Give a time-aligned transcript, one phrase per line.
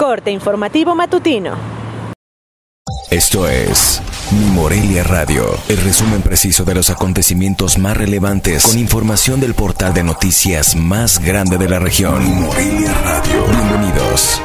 [0.00, 1.52] Corte informativo matutino.
[3.10, 4.00] Esto es
[4.32, 9.92] Mi Morelia Radio, el resumen preciso de los acontecimientos más relevantes con información del portal
[9.92, 12.24] de noticias más grande de la región.
[12.24, 13.44] Mi Morelia Radio.
[13.44, 14.40] Bienvenidos.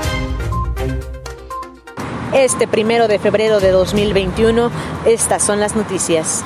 [2.33, 4.69] Este primero de febrero de 2021,
[5.05, 6.43] estas son las noticias.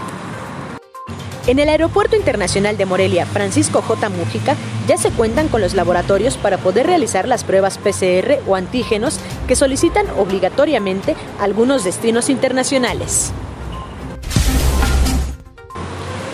[1.50, 4.10] En el Aeropuerto Internacional de Morelia, Francisco J.
[4.10, 4.56] Mújica,
[4.88, 9.56] ya se cuentan con los laboratorios para poder realizar las pruebas PCR o antígenos que
[9.56, 13.32] solicitan obligatoriamente algunos destinos internacionales.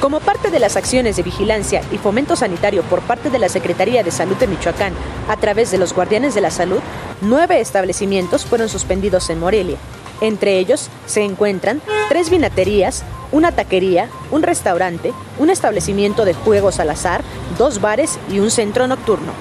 [0.01, 4.03] Como parte de las acciones de vigilancia y fomento sanitario por parte de la Secretaría
[4.03, 4.91] de Salud de Michoacán
[5.29, 6.81] a través de los Guardianes de la Salud,
[7.21, 9.77] nueve establecimientos fueron suspendidos en Morelia.
[10.19, 13.03] Entre ellos se encuentran tres vinaterías,
[13.35, 17.21] una taquería, un restaurante, un establecimiento de juegos al azar,
[17.57, 19.33] dos bares y un centro nocturno.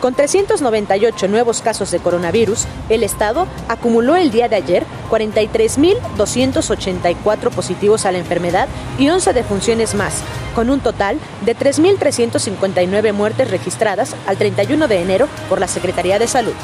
[0.00, 8.06] Con 398 nuevos casos de coronavirus, el Estado acumuló el día de ayer 43.284 positivos
[8.06, 10.22] a la enfermedad y 11 defunciones más,
[10.54, 16.28] con un total de 3.359 muertes registradas al 31 de enero por la Secretaría de
[16.28, 16.54] Salud.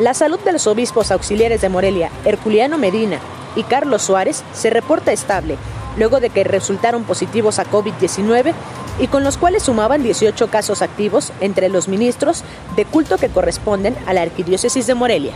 [0.00, 3.20] La salud de los obispos auxiliares de Morelia, Herculiano Medina
[3.54, 5.56] y Carlos Suárez, se reporta estable,
[5.96, 8.54] luego de que resultaron positivos a COVID-19
[8.98, 12.42] y con los cuales sumaban 18 casos activos entre los ministros
[12.74, 15.34] de culto que corresponden a la Arquidiócesis de Morelia.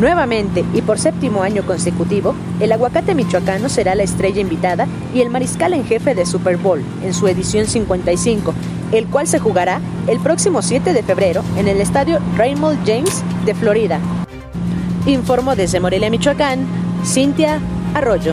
[0.00, 5.28] Nuevamente y por séptimo año consecutivo, el aguacate michoacano será la estrella invitada y el
[5.28, 8.54] mariscal en jefe de Super Bowl en su edición 55,
[8.92, 13.54] el cual se jugará el próximo 7 de febrero en el estadio Raymond James de
[13.54, 14.00] Florida.
[15.04, 16.66] Informo desde Morelia, Michoacán,
[17.04, 17.60] Cintia
[17.92, 18.32] Arroyo.